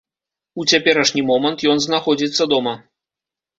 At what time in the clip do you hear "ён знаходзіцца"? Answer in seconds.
1.75-2.51